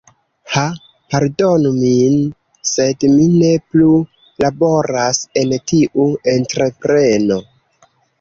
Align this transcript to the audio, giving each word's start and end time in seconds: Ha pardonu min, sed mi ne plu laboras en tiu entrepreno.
Ha 0.51 0.61
pardonu 1.15 1.73
min, 1.81 2.15
sed 2.69 3.05
mi 3.17 3.27
ne 3.33 3.51
plu 3.75 3.89
laboras 4.45 5.21
en 5.43 5.53
tiu 5.73 6.07
entrepreno. 6.35 7.39